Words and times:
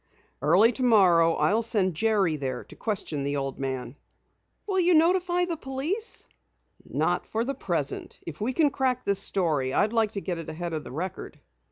"Early 0.41 0.71
tomorrow 0.71 1.35
I'll 1.35 1.61
send 1.61 1.93
Jerry 1.93 2.35
there 2.35 2.63
to 2.63 2.75
question 2.75 3.21
the 3.23 3.37
old 3.37 3.59
Jap." 3.59 3.93
"Will 4.65 4.79
you 4.79 4.95
notify 4.95 5.45
the 5.45 5.57
police?" 5.57 6.25
"Not 6.83 7.27
for 7.27 7.43
the 7.43 7.53
present. 7.53 8.19
If 8.25 8.41
we 8.41 8.51
can 8.51 8.71
crack 8.71 9.05
this 9.05 9.19
story 9.19 9.75
I'd 9.75 9.93
like 9.93 10.13
to 10.13 10.19
get 10.21 10.39
it 10.39 10.49
ahead 10.49 10.73
of 10.73 10.83
the 10.83 10.91
Record." 10.91 11.39